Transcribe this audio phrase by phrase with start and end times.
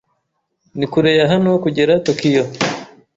[0.77, 2.43] Ni kure ya hano kugera Tokiyo.